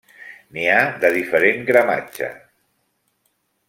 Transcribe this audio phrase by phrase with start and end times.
[0.55, 2.35] N'hi ha de diferent gramatge.